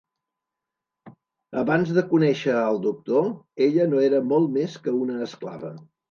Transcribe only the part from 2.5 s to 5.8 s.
al Doctor, ella no era molt més que una esclava.